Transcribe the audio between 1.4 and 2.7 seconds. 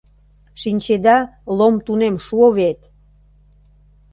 Лом тунем шуо